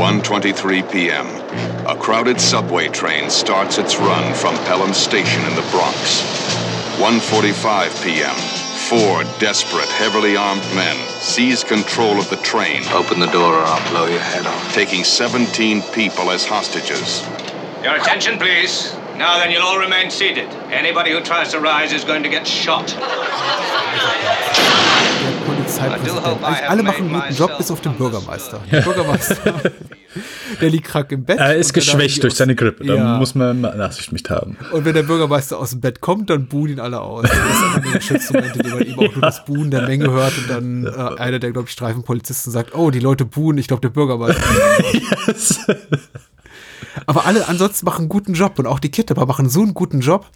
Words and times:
1:23 0.00 0.90
p.m. 0.90 1.26
A 1.86 1.94
crowded 1.94 2.40
subway 2.40 2.88
train 2.88 3.28
starts 3.28 3.76
its 3.76 3.98
run 3.98 4.32
from 4.32 4.56
Pelham 4.64 4.94
Station 4.94 5.44
in 5.44 5.54
the 5.54 5.66
Bronx. 5.70 6.22
1:45 6.96 8.02
p.m. 8.02 8.34
Four 8.88 9.24
desperate, 9.38 9.90
heavily 9.90 10.36
armed 10.38 10.64
men 10.74 10.96
seize 11.20 11.62
control 11.62 12.18
of 12.18 12.30
the 12.30 12.36
train. 12.36 12.82
Open 12.94 13.20
the 13.20 13.26
door 13.26 13.52
or 13.52 13.62
I'll 13.62 13.90
blow 13.90 14.06
your 14.06 14.20
head 14.20 14.46
off. 14.46 14.72
Taking 14.72 15.04
17 15.04 15.82
people 15.92 16.30
as 16.30 16.46
hostages. 16.46 17.22
Your 17.84 17.96
attention, 17.96 18.38
please. 18.38 18.94
Now 19.18 19.38
then, 19.38 19.50
you'll 19.50 19.64
all 19.64 19.78
remain 19.78 20.10
seated. 20.10 20.48
Anybody 20.72 21.10
who 21.10 21.20
tries 21.20 21.50
to 21.52 21.60
rise 21.60 21.92
is 21.92 22.04
going 22.04 22.22
to 22.22 22.30
get 22.30 22.46
shot. 22.46 22.88
Polizeipräsident. 25.70 26.26
Also 26.26 26.64
alle 26.68 26.82
machen 26.82 27.04
einen 27.04 27.20
guten 27.20 27.34
Job, 27.34 27.58
bis 27.58 27.70
auf 27.70 27.80
den 27.80 27.94
Bürgermeister. 27.94 28.60
Der 28.70 28.80
Bürgermeister, 28.82 29.60
der 30.60 30.70
liegt 30.70 30.86
krank 30.86 31.12
im 31.12 31.24
Bett. 31.24 31.38
Er 31.38 31.56
ist 31.56 31.72
geschwächt 31.72 32.22
durch 32.22 32.34
seine 32.34 32.54
Grippe. 32.54 32.84
Da 32.84 32.94
ja. 32.94 33.18
muss 33.18 33.34
man 33.34 33.60
Nachsicht 33.60 34.12
mit 34.12 34.30
haben. 34.30 34.56
Und 34.72 34.84
wenn 34.84 34.94
der 34.94 35.02
Bürgermeister 35.02 35.58
aus 35.58 35.70
dem 35.70 35.80
Bett 35.80 36.00
kommt, 36.00 36.30
dann 36.30 36.46
buhen 36.46 36.70
ihn 36.70 36.80
alle 36.80 37.00
aus. 37.00 37.22
Das 37.22 37.32
ist 37.32 37.86
eine 37.86 38.00
Schützmomente, 38.00 38.58
die 38.60 38.68
man 38.68 38.80
eben 38.82 38.98
auch 38.98 39.14
nur 39.14 39.22
das 39.22 39.44
Buhen 39.44 39.70
der 39.70 39.82
Menge 39.82 40.10
hört 40.10 40.32
und 40.38 40.50
dann 40.50 40.86
äh, 40.86 41.20
einer 41.20 41.38
der, 41.38 41.52
glaube 41.52 41.68
ich, 41.68 41.72
Streifenpolizisten 41.72 42.52
sagt, 42.52 42.74
oh, 42.74 42.90
die 42.90 43.00
Leute 43.00 43.24
buhen, 43.24 43.58
ich 43.58 43.68
glaube, 43.68 43.82
der 43.82 43.90
Bürgermeister. 43.90 44.42
yes. 44.92 45.60
Aber 47.06 47.26
alle 47.26 47.46
ansonsten 47.48 47.86
machen 47.86 48.02
einen 48.02 48.08
guten 48.08 48.34
Job 48.34 48.58
und 48.58 48.66
auch 48.66 48.80
die 48.80 48.90
Kidnapper 48.90 49.26
machen 49.26 49.48
so 49.48 49.62
einen 49.62 49.74
guten 49.74 50.00
Job, 50.00 50.26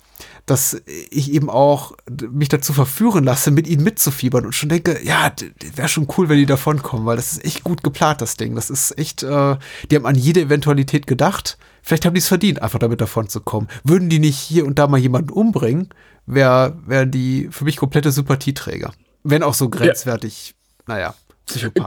dass 0.46 0.82
ich 0.86 1.32
eben 1.32 1.48
auch 1.48 1.92
mich 2.30 2.48
dazu 2.48 2.72
verführen 2.72 3.24
lasse, 3.24 3.50
mit 3.50 3.66
ihnen 3.66 3.82
mitzufiebern 3.82 4.44
und 4.44 4.52
schon 4.52 4.68
denke, 4.68 5.00
ja, 5.02 5.32
wäre 5.74 5.88
schon 5.88 6.06
cool, 6.16 6.28
wenn 6.28 6.36
die 6.36 6.46
davonkommen, 6.46 7.06
weil 7.06 7.16
das 7.16 7.32
ist 7.32 7.44
echt 7.44 7.64
gut 7.64 7.82
geplant, 7.82 8.20
das 8.20 8.36
Ding. 8.36 8.54
Das 8.54 8.68
ist 8.68 8.98
echt, 8.98 9.22
äh, 9.22 9.56
die 9.90 9.96
haben 9.96 10.06
an 10.06 10.14
jede 10.14 10.42
Eventualität 10.42 11.06
gedacht. 11.06 11.56
Vielleicht 11.82 12.04
haben 12.04 12.14
die 12.14 12.20
es 12.20 12.28
verdient, 12.28 12.62
einfach 12.62 12.78
damit 12.78 13.00
davon 13.00 13.28
zu 13.28 13.40
kommen. 13.40 13.68
Würden 13.84 14.08
die 14.08 14.18
nicht 14.18 14.38
hier 14.38 14.66
und 14.66 14.78
da 14.78 14.86
mal 14.86 14.98
jemanden 14.98 15.30
umbringen, 15.30 15.88
wären 16.26 16.82
wär 16.86 17.06
die 17.06 17.48
für 17.50 17.64
mich 17.64 17.76
komplette 17.76 18.12
Sympathieträger. 18.12 18.92
Wenn 19.22 19.42
auch 19.42 19.54
so 19.54 19.68
grenzwertig, 19.70 20.54
ja. 20.86 20.94
naja. 20.94 21.14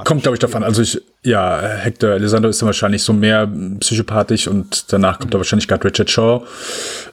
Kommt, 0.04 0.22
glaube 0.22 0.36
ich, 0.36 0.40
davon. 0.40 0.64
Also 0.64 0.82
ich, 0.82 1.02
ja, 1.24 1.60
Hector 1.60 2.12
Elizondo 2.12 2.48
ist 2.48 2.62
dann 2.62 2.68
wahrscheinlich 2.68 3.04
so 3.04 3.12
mehr 3.12 3.50
psychopathisch 3.80 4.48
und 4.48 4.92
danach 4.94 5.18
kommt 5.18 5.30
mhm. 5.30 5.32
da 5.32 5.38
wahrscheinlich 5.40 5.68
gerade 5.68 5.84
Richard 5.86 6.10
Shaw. 6.10 6.46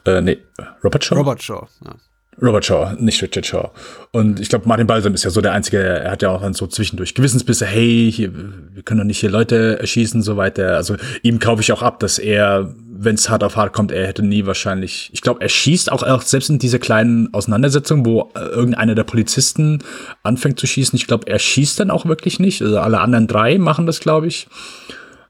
Äh, 0.04 0.20
nee, 0.20 0.38
Robert 0.82 1.04
Shaw? 1.04 1.16
Robert 1.16 1.42
Shaw, 1.42 1.66
ja. 1.84 1.94
Robert 2.42 2.64
Shaw, 2.64 2.96
nicht 2.98 3.22
Richard 3.22 3.46
Shaw. 3.46 3.70
Und 4.10 4.40
ich 4.40 4.48
glaube, 4.48 4.68
Martin 4.68 4.86
Balsam 4.86 5.14
ist 5.14 5.24
ja 5.24 5.30
so 5.30 5.40
der 5.40 5.52
Einzige, 5.52 5.78
er 5.78 6.10
hat 6.10 6.22
ja 6.22 6.30
auch 6.30 6.42
dann 6.42 6.54
so 6.54 6.66
zwischendurch 6.66 7.14
Gewissensbisse, 7.14 7.64
hey, 7.64 8.10
hier, 8.12 8.32
wir 8.34 8.82
können 8.82 8.98
doch 8.98 9.06
nicht 9.06 9.20
hier 9.20 9.30
Leute 9.30 9.78
erschießen, 9.80 10.22
so 10.22 10.36
weiter. 10.36 10.76
Also 10.76 10.96
ihm 11.22 11.38
kaufe 11.38 11.62
ich 11.62 11.72
auch 11.72 11.82
ab, 11.82 12.00
dass 12.00 12.18
er 12.18 12.74
wenn 13.04 13.14
es 13.14 13.28
hart 13.28 13.44
auf 13.44 13.56
hart 13.56 13.72
kommt, 13.72 13.92
er 13.92 14.06
hätte 14.06 14.22
nie 14.22 14.46
wahrscheinlich. 14.46 15.10
Ich 15.12 15.20
glaube, 15.20 15.40
er 15.40 15.48
schießt 15.48 15.90
auch, 15.92 16.02
auch 16.02 16.22
selbst 16.22 16.50
in 16.50 16.58
dieser 16.58 16.78
kleinen 16.78 17.32
Auseinandersetzung, 17.32 18.04
wo 18.04 18.30
äh, 18.34 18.40
irgendeiner 18.40 18.94
der 18.94 19.04
Polizisten 19.04 19.82
anfängt 20.22 20.58
zu 20.58 20.66
schießen. 20.66 20.96
Ich 20.96 21.06
glaube, 21.06 21.26
er 21.26 21.38
schießt 21.38 21.80
dann 21.80 21.90
auch 21.90 22.06
wirklich 22.06 22.38
nicht. 22.38 22.62
Also 22.62 22.78
alle 22.78 23.00
anderen 23.00 23.26
drei 23.26 23.58
machen 23.58 23.86
das, 23.86 24.00
glaube 24.00 24.26
ich. 24.26 24.48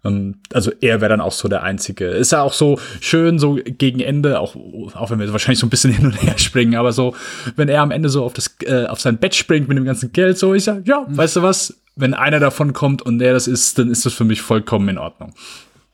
Ähm, 0.04 0.36
also 0.52 0.70
er 0.80 1.00
wäre 1.00 1.08
dann 1.08 1.20
auch 1.20 1.32
so 1.32 1.48
der 1.48 1.62
Einzige. 1.62 2.06
Ist 2.06 2.32
ja 2.32 2.42
auch 2.42 2.52
so 2.52 2.78
schön, 3.00 3.38
so 3.38 3.58
gegen 3.64 4.00
Ende, 4.00 4.38
auch, 4.38 4.54
auch 4.94 5.10
wenn 5.10 5.18
wir 5.18 5.32
wahrscheinlich 5.32 5.58
so 5.58 5.66
ein 5.66 5.70
bisschen 5.70 5.92
hin 5.94 6.06
und 6.06 6.22
her 6.22 6.38
springen, 6.38 6.76
aber 6.76 6.92
so, 6.92 7.14
wenn 7.56 7.68
er 7.68 7.82
am 7.82 7.90
Ende 7.90 8.08
so 8.08 8.24
auf 8.24 8.34
das, 8.34 8.56
äh, 8.64 8.86
auf 8.86 9.00
sein 9.00 9.18
Bett 9.18 9.34
springt 9.34 9.68
mit 9.68 9.76
dem 9.76 9.84
ganzen 9.84 10.12
Geld, 10.12 10.38
so 10.38 10.52
ist 10.52 10.66
ja, 10.66 10.78
ja, 10.84 11.06
mhm. 11.08 11.16
weißt 11.16 11.36
du 11.36 11.42
was? 11.42 11.74
Wenn 11.96 12.12
einer 12.12 12.40
davon 12.40 12.72
kommt 12.72 13.02
und 13.02 13.20
der 13.20 13.32
das 13.32 13.46
ist, 13.46 13.78
dann 13.78 13.90
ist 13.90 14.04
das 14.04 14.12
für 14.12 14.24
mich 14.24 14.42
vollkommen 14.42 14.88
in 14.88 14.98
Ordnung. 14.98 15.32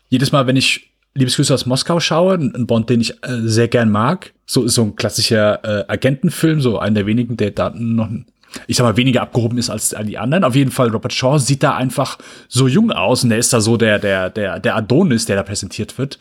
Jedes 0.09 0.33
Mal, 0.33 0.47
wenn 0.47 0.57
ich 0.57 0.90
Liebesgrüße 1.15 1.53
aus 1.53 1.67
Moskau 1.67 1.99
schaue, 1.99 2.35
ein 2.35 2.67
Bond, 2.67 2.89
den 2.89 3.01
ich 3.01 3.11
äh, 3.23 3.41
sehr 3.43 3.69
gern 3.69 3.91
mag. 3.91 4.33
So 4.47 4.65
ist 4.65 4.75
so 4.75 4.83
ein 4.83 4.97
klassischer 4.97 5.65
äh, 5.65 5.85
Agentenfilm, 5.89 6.61
so 6.61 6.79
einer 6.79 6.95
der 6.95 7.07
wenigen, 7.07 7.37
der 7.37 7.51
da 7.51 7.71
noch, 7.75 8.09
ich 8.69 8.77
sag 8.77 8.85
mal, 8.85 8.97
weniger 8.97 9.23
abgehoben 9.23 9.59
ist 9.59 9.71
als 9.71 9.95
die 10.05 10.19
anderen. 10.19 10.45
Auf 10.45 10.55
jeden 10.55 10.71
Fall, 10.71 10.89
Robert 10.91 11.13
Shaw 11.13 11.39
sieht 11.39 11.63
da 11.63 11.75
einfach 11.75 12.19
so 12.49 12.69
jung 12.69 12.93
aus 12.93 13.25
und 13.25 13.31
der 13.31 13.39
ist 13.39 13.53
da 13.53 13.61
so 13.61 13.77
der, 13.77 13.99
der, 13.99 14.31
der, 14.31 14.61
der 14.61 14.77
Adonis, 14.77 15.25
der 15.25 15.37
da 15.37 15.43
präsentiert 15.43 15.99
wird. 15.99 16.19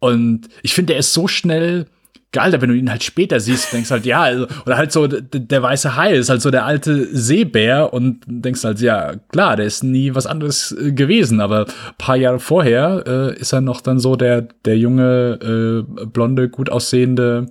Und 0.00 0.48
ich 0.62 0.74
finde, 0.74 0.94
der 0.94 0.98
ist 0.98 1.12
so 1.12 1.28
schnell 1.28 1.86
geil, 2.32 2.60
wenn 2.60 2.70
du 2.70 2.74
ihn 2.74 2.90
halt 2.90 3.04
später 3.04 3.40
siehst, 3.40 3.72
denkst 3.72 3.90
halt, 3.90 4.06
ja, 4.06 4.22
also, 4.22 4.46
oder 4.66 4.76
halt 4.76 4.90
so, 4.90 5.06
der 5.06 5.62
weiße 5.62 5.96
Hai 5.96 6.14
ist 6.14 6.30
halt 6.30 6.40
so 6.40 6.50
der 6.50 6.64
alte 6.64 7.14
Seebär 7.14 7.92
und 7.92 8.20
denkst 8.26 8.64
halt, 8.64 8.80
ja, 8.80 9.14
klar, 9.30 9.56
der 9.56 9.66
ist 9.66 9.84
nie 9.84 10.14
was 10.14 10.26
anderes 10.26 10.72
äh, 10.72 10.92
gewesen, 10.92 11.40
aber 11.40 11.66
paar 11.98 12.16
Jahre 12.16 12.40
vorher 12.40 13.04
äh, 13.06 13.38
ist 13.38 13.52
er 13.52 13.60
noch 13.60 13.82
dann 13.82 13.98
so 13.98 14.16
der, 14.16 14.48
der 14.64 14.78
junge, 14.78 15.84
äh, 16.00 16.06
blonde, 16.06 16.48
gut 16.48 16.70
aussehende, 16.70 17.46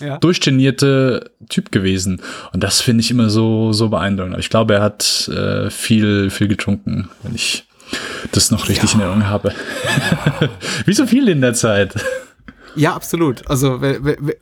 ja. 0.00 0.18
durchtrainierte 0.18 1.30
Typ 1.48 1.72
gewesen. 1.72 2.22
Und 2.52 2.62
das 2.62 2.80
finde 2.80 3.02
ich 3.02 3.10
immer 3.10 3.30
so, 3.30 3.72
so 3.72 3.88
beeindruckend. 3.88 4.34
Aber 4.34 4.40
ich 4.40 4.50
glaube, 4.50 4.74
er 4.74 4.82
hat 4.82 5.28
äh, 5.28 5.70
viel, 5.70 6.30
viel 6.30 6.48
getrunken, 6.48 7.10
wenn 7.22 7.34
ich 7.34 7.64
das 8.32 8.50
noch 8.50 8.68
richtig 8.68 8.92
ja. 8.92 8.94
in 8.94 9.00
Erinnerung 9.00 9.28
habe. 9.28 9.52
Wie 10.86 10.92
so 10.92 11.06
viel 11.06 11.28
in 11.28 11.40
der 11.40 11.54
Zeit. 11.54 11.94
Ja, 12.76 12.94
absolut. 12.94 13.46
Also, 13.48 13.74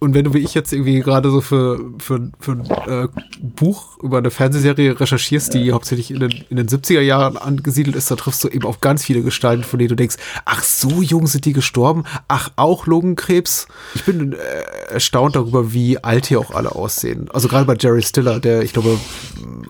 und 0.00 0.14
wenn 0.14 0.24
du 0.24 0.34
wie 0.34 0.38
ich 0.38 0.54
jetzt 0.54 0.72
irgendwie 0.72 1.00
gerade 1.00 1.30
so 1.30 1.40
für, 1.40 1.80
für, 1.98 2.30
für 2.38 2.52
ein 2.52 2.70
äh, 2.86 3.08
Buch 3.40 3.98
über 4.02 4.18
eine 4.18 4.30
Fernsehserie 4.30 4.98
recherchierst, 4.98 5.54
die 5.54 5.72
hauptsächlich 5.72 6.10
in 6.10 6.20
den, 6.20 6.32
in 6.50 6.56
den 6.56 6.68
70er 6.68 7.00
Jahren 7.00 7.36
angesiedelt 7.36 7.96
ist, 7.96 8.10
da 8.10 8.16
triffst 8.16 8.44
du 8.44 8.48
eben 8.48 8.66
auf 8.66 8.80
ganz 8.80 9.04
viele 9.04 9.22
Gestalten, 9.22 9.64
von 9.64 9.78
denen 9.78 9.90
du 9.90 9.96
denkst, 9.96 10.16
ach, 10.44 10.62
so 10.62 11.02
jung 11.02 11.26
sind 11.26 11.44
die 11.44 11.52
gestorben, 11.52 12.04
ach, 12.28 12.50
auch 12.56 12.86
Lungenkrebs. 12.86 13.68
Ich 13.94 14.04
bin 14.04 14.32
äh, 14.32 14.92
erstaunt 14.92 15.36
darüber, 15.36 15.72
wie 15.72 16.02
alt 16.02 16.26
hier 16.26 16.40
auch 16.40 16.50
alle 16.50 16.72
aussehen. 16.72 17.28
Also 17.32 17.48
gerade 17.48 17.64
bei 17.64 17.76
Jerry 17.78 18.02
Stiller, 18.02 18.40
der, 18.40 18.62
ich 18.62 18.72
glaube, 18.72 18.98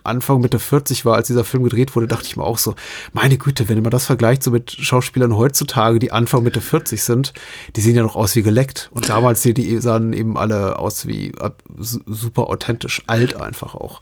Anfang 0.08 0.40
Mitte 0.40 0.58
40 0.58 1.04
war, 1.04 1.14
als 1.14 1.28
dieser 1.28 1.44
Film 1.44 1.62
gedreht 1.62 1.94
wurde, 1.94 2.08
dachte 2.08 2.26
ich 2.26 2.36
mir 2.36 2.44
auch 2.44 2.58
so, 2.58 2.74
meine 3.12 3.38
Güte, 3.38 3.68
wenn 3.68 3.80
man 3.82 3.90
das 3.90 4.06
vergleicht 4.06 4.42
so 4.42 4.50
mit 4.50 4.72
Schauspielern 4.72 5.36
heutzutage, 5.36 5.98
die 5.98 6.12
Anfang 6.12 6.42
Mitte 6.42 6.60
40 6.60 7.02
sind, 7.02 7.32
die 7.76 7.80
sehen 7.80 7.94
ja 7.94 8.02
noch 8.02 8.16
aus 8.16 8.34
wie 8.34 8.42
geleckt. 8.42 8.90
Und 8.92 9.08
damals 9.08 9.42
die, 9.42 9.54
die 9.54 9.78
sahen 9.78 10.12
eben 10.12 10.36
alle 10.36 10.78
aus 10.78 11.06
wie 11.06 11.28
äh, 11.28 11.50
super 11.78 12.48
authentisch, 12.48 13.02
alt 13.06 13.40
einfach 13.40 13.74
auch. 13.74 14.00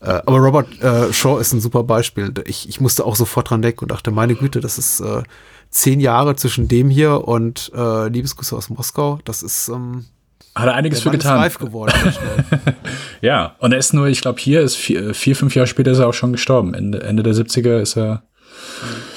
Äh, 0.00 0.20
aber 0.26 0.38
Robert 0.38 0.80
äh, 0.82 1.12
Shaw 1.12 1.40
ist 1.40 1.52
ein 1.52 1.60
super 1.60 1.82
Beispiel. 1.82 2.32
Ich, 2.46 2.68
ich 2.68 2.80
musste 2.80 3.04
auch 3.06 3.16
sofort 3.16 3.50
dran 3.50 3.62
denken 3.62 3.84
und 3.84 3.90
dachte, 3.90 4.10
meine 4.10 4.34
Güte, 4.34 4.60
das 4.60 4.76
ist 4.76 5.00
äh, 5.00 5.22
zehn 5.70 6.00
Jahre 6.00 6.36
zwischen 6.36 6.68
dem 6.68 6.90
hier 6.90 7.26
und 7.26 7.72
äh, 7.74 8.08
Liebesgrüße 8.08 8.54
aus 8.54 8.68
Moskau. 8.68 9.18
Das 9.24 9.42
ist 9.42 9.68
ähm, 9.68 10.04
hat 10.54 10.66
er 10.66 10.74
einiges 10.74 11.00
für 11.00 11.10
getan. 11.10 11.36
Ist 11.36 11.42
reif 11.42 11.58
geworden. 11.58 11.92
ja, 13.20 13.56
und 13.58 13.72
er 13.72 13.78
ist 13.78 13.92
nur, 13.92 14.06
ich 14.06 14.20
glaube, 14.20 14.40
hier 14.40 14.60
ist 14.60 14.76
vier, 14.76 15.14
vier, 15.14 15.34
fünf 15.34 15.54
Jahre 15.54 15.66
später 15.66 15.90
ist 15.90 15.98
er 15.98 16.08
auch 16.08 16.14
schon 16.14 16.32
gestorben. 16.32 16.74
Ende, 16.74 17.02
Ende 17.02 17.22
der 17.22 17.34
70er 17.34 17.80
ist 17.80 17.96
er. 17.96 18.22
Mhm. 18.82 19.14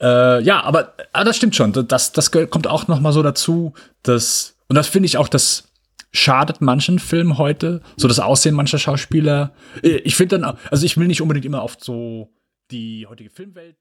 Äh, 0.00 0.42
ja, 0.42 0.62
aber, 0.62 0.94
aber 1.12 1.24
das 1.24 1.36
stimmt 1.36 1.56
schon. 1.56 1.72
Das, 1.72 2.12
das 2.12 2.30
kommt 2.30 2.66
auch 2.66 2.88
noch 2.88 3.00
mal 3.00 3.12
so 3.12 3.22
dazu, 3.22 3.74
dass, 4.02 4.56
und 4.68 4.76
das 4.76 4.86
finde 4.86 5.06
ich 5.06 5.16
auch, 5.16 5.28
das 5.28 5.64
schadet 6.12 6.60
manchen 6.60 6.98
Filmen 6.98 7.38
heute, 7.38 7.82
so 7.96 8.08
das 8.08 8.20
Aussehen 8.20 8.54
mancher 8.54 8.78
Schauspieler. 8.78 9.52
Äh, 9.82 9.96
ich 9.98 10.16
finde 10.16 10.38
dann, 10.38 10.56
also 10.70 10.86
ich 10.86 10.96
will 10.96 11.06
nicht 11.06 11.22
unbedingt 11.22 11.46
immer 11.46 11.62
auf 11.62 11.76
so 11.80 12.30
die 12.70 13.06
heutige 13.08 13.30
Filmwelt 13.30 13.76